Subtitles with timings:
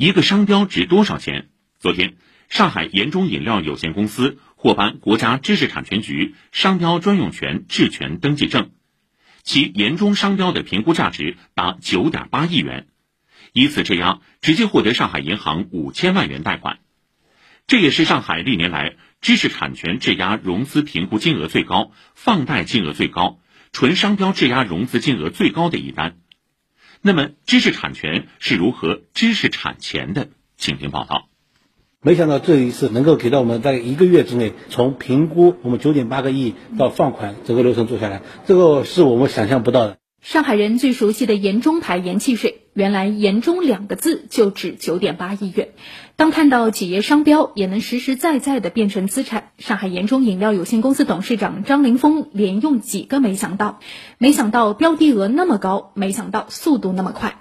[0.00, 1.50] 一个商标值多少钱？
[1.78, 2.14] 昨天，
[2.48, 8.70] 上海盐中饮料有限公司获颁国家知识产权局商标专用权质权登记证，
[9.42, 12.86] 其盐中商标的评估价值达九点八亿元，
[13.52, 16.78] 以此质押直接获得上海银行五千万元贷款。
[17.66, 23.38] 这也是上海历年来知识产权质押融资评估金额最高、放贷金额最高、
[23.70, 26.16] 纯商标质押融资金额最高的一单。
[27.02, 30.28] 那么，知识产权是如何知识产权的？
[30.58, 31.28] 请听报道。
[32.02, 39.99] 没想到这一次能够给到我们在一个月之内，从评估我们九点八个亿到放款整个流程做下来，这个是我们想象不到的。
[40.20, 45.70] 上海人最熟悉的盐中牌盐汽水，原来“盐中”两个字就值九点八亿元。
[46.14, 53.80] 当看到企业商标也能实实在在的变成资产，上海盐中饮料有限公司董事长张林峰连用几个没想到，
[54.18, 57.38] 没想到标的额那么高，没想到速度那么快。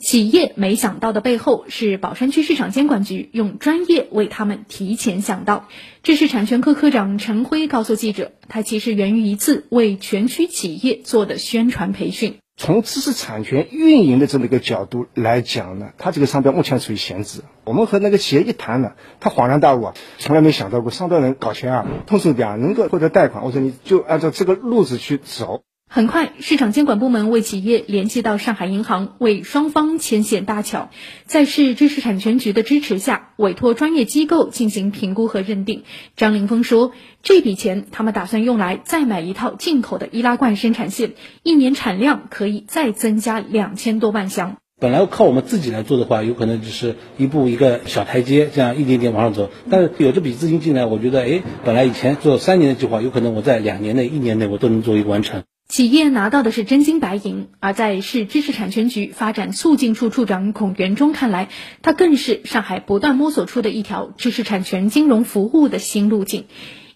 [0.00, 5.68] 企业没想到的背后是宝山区市场监管局用专业为他们提前想到。
[6.02, 12.38] 知识产权科科长陈辉告诉记者，他其实源于一次为全区企业做的宣传培训。
[12.56, 17.42] 从知识产权运营的这么一个角度来讲呢，他这个商标目前属于闲置。
[17.64, 23.44] 我们和那个企业一谈呢，他恍然大悟啊，从来没想到过商标人搞钱啊，通俗点能够获得贷款。
[23.44, 25.62] 我说你就按照这个路子去走。
[25.92, 30.88] 很快，市场监管部门为企业联系到上海银行，为双方牵线搭桥，
[31.24, 35.82] 在市知识产权局的支持下，委托专业机构进行评估和认定。
[36.14, 36.92] 张凌峰说
[37.24, 44.58] ：“这笔钱他们打算用来再买一套进口的易拉罐生产线，一年产量可以再增加两千多万箱。
[44.80, 49.50] 本来靠我们自己来做的话，有可能只是一步一个小台阶，这样一点点往上走。
[49.68, 61.48] 但是有这笔资金进来，我觉得，哎，本来以前做三年的计划，有可能我在两年内、一年内我都能做一个完成。”企业拿到的是真金白银，而在市知识产权局发展促进处处长孔元忠看来，
[61.80, 66.46] 它更是上海不断摸索出的一条知识产权金融服务的新路径。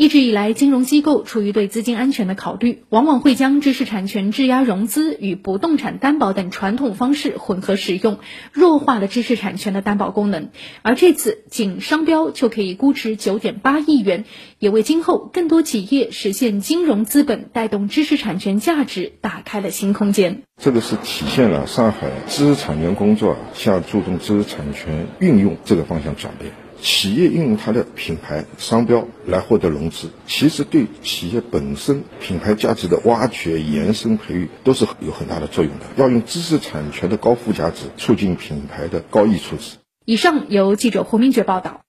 [0.00, 8.18] 一直以来，金融机构出于对资金安全的考虑，往往会将知识产权质押融资与不动产担保等传统方式混合使用，
[8.50, 10.48] 弱化了知识产权的担保功能。
[10.80, 14.24] 而这次，仅商标就可以估值九点八亿元，
[14.58, 20.44] 也为今后更多企业实现金融资本带动知识产权价值打开了新空间。
[20.56, 26.50] 这个是体现了上海知识产权工作向注重知识产权运用这个方向转变。
[26.80, 35.86] 企业运用它的品牌商标来获得融资，其实对企业本身品牌价值的挖掘、延伸、培育都是有很大的作用的。
[35.96, 39.76] 要用知识产权的高附加值，促进品牌的高溢出值。
[40.06, 41.82] 以上由记者胡明觉报道。